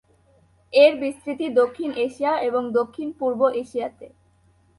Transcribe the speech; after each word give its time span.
এর 0.73 0.93
বিস্তৃতি 0.99 1.47
দক্ষিণ 1.59 1.89
এশিয়া 2.05 2.33
এবং 2.41 2.63
দক্ষিণ 2.79 3.07
পূর্ব 3.19 3.41
এশিয়াতে। 3.61 4.07